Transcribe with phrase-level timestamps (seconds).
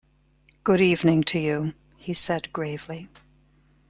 [0.63, 3.07] “Good evening to you,” he said gravely.